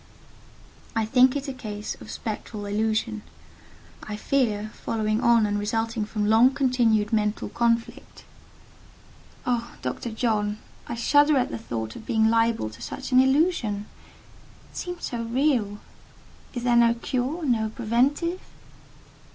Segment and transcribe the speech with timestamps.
[0.95, 3.21] "I think it a case of spectral illusion:
[4.01, 8.25] I fear, following on and resulting from long continued mental conflict."
[9.45, 13.85] "Oh, Doctor John—I shudder at the thought of being liable to such an illusion!
[14.71, 15.77] It seemed so real.
[16.55, 18.41] Is there no cure?—no preventive?"